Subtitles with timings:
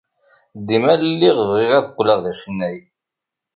[0.67, 2.77] Dima lliɣ bɣiɣ ad qqleɣ d acennay.